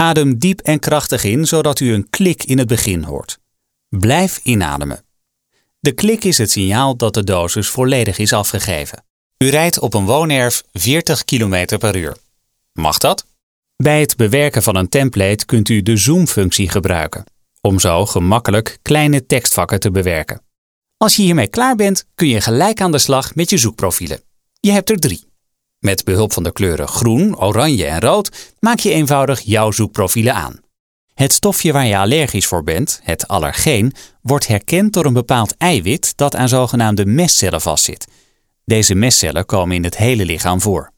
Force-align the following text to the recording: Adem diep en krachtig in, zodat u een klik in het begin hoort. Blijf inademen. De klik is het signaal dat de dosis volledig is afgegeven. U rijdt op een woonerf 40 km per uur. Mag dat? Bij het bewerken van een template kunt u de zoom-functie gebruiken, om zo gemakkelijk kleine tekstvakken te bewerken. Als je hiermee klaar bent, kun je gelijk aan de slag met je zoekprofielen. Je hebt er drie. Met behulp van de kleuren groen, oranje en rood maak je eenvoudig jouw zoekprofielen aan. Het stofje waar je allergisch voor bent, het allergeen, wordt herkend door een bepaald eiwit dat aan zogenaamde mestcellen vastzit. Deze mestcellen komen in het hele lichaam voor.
Adem 0.00 0.38
diep 0.38 0.60
en 0.60 0.78
krachtig 0.78 1.24
in, 1.24 1.46
zodat 1.46 1.80
u 1.80 1.92
een 1.92 2.10
klik 2.10 2.44
in 2.44 2.58
het 2.58 2.68
begin 2.68 3.02
hoort. 3.02 3.38
Blijf 3.88 4.40
inademen. 4.42 5.04
De 5.80 5.92
klik 5.92 6.24
is 6.24 6.38
het 6.38 6.50
signaal 6.50 6.96
dat 6.96 7.14
de 7.14 7.24
dosis 7.24 7.68
volledig 7.68 8.18
is 8.18 8.32
afgegeven. 8.32 9.04
U 9.38 9.48
rijdt 9.48 9.78
op 9.78 9.94
een 9.94 10.04
woonerf 10.04 10.62
40 10.72 11.24
km 11.24 11.78
per 11.78 11.96
uur. 11.96 12.16
Mag 12.72 12.98
dat? 12.98 13.26
Bij 13.76 14.00
het 14.00 14.16
bewerken 14.16 14.62
van 14.62 14.76
een 14.76 14.88
template 14.88 15.44
kunt 15.44 15.68
u 15.68 15.82
de 15.82 15.96
zoom-functie 15.96 16.68
gebruiken, 16.68 17.24
om 17.60 17.78
zo 17.78 18.06
gemakkelijk 18.06 18.78
kleine 18.82 19.26
tekstvakken 19.26 19.80
te 19.80 19.90
bewerken. 19.90 20.42
Als 20.96 21.16
je 21.16 21.22
hiermee 21.22 21.48
klaar 21.48 21.76
bent, 21.76 22.06
kun 22.14 22.28
je 22.28 22.40
gelijk 22.40 22.80
aan 22.80 22.92
de 22.92 22.98
slag 22.98 23.34
met 23.34 23.50
je 23.50 23.58
zoekprofielen. 23.58 24.22
Je 24.60 24.70
hebt 24.70 24.90
er 24.90 24.98
drie. 24.98 25.29
Met 25.80 26.04
behulp 26.04 26.32
van 26.32 26.42
de 26.42 26.52
kleuren 26.52 26.88
groen, 26.88 27.38
oranje 27.38 27.86
en 27.86 28.00
rood 28.00 28.54
maak 28.58 28.78
je 28.78 28.92
eenvoudig 28.92 29.40
jouw 29.40 29.70
zoekprofielen 29.70 30.34
aan. 30.34 30.60
Het 31.14 31.32
stofje 31.32 31.72
waar 31.72 31.86
je 31.86 31.96
allergisch 31.96 32.46
voor 32.46 32.62
bent, 32.62 33.00
het 33.02 33.28
allergeen, 33.28 33.92
wordt 34.22 34.46
herkend 34.46 34.92
door 34.92 35.04
een 35.04 35.12
bepaald 35.12 35.56
eiwit 35.56 36.16
dat 36.16 36.36
aan 36.36 36.48
zogenaamde 36.48 37.06
mestcellen 37.06 37.60
vastzit. 37.60 38.06
Deze 38.64 38.94
mestcellen 38.94 39.46
komen 39.46 39.76
in 39.76 39.84
het 39.84 39.96
hele 39.96 40.24
lichaam 40.24 40.60
voor. 40.60 40.89